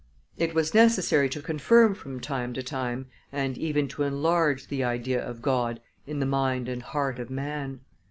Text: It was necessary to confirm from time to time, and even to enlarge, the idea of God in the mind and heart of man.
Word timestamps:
It 0.35 0.55
was 0.55 0.73
necessary 0.73 1.29
to 1.29 1.43
confirm 1.43 1.93
from 1.93 2.19
time 2.19 2.53
to 2.53 2.63
time, 2.63 3.05
and 3.31 3.55
even 3.55 3.87
to 3.89 4.01
enlarge, 4.01 4.65
the 4.67 4.83
idea 4.83 5.23
of 5.23 5.43
God 5.43 5.79
in 6.07 6.19
the 6.19 6.25
mind 6.25 6.67
and 6.67 6.81
heart 6.81 7.19
of 7.19 7.29
man. 7.29 7.81